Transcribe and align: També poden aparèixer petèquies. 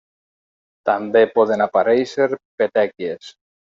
També 0.91 1.23
poden 1.37 1.67
aparèixer 1.69 2.31
petèquies. 2.41 3.35